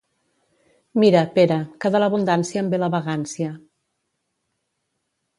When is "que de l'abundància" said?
1.83-2.63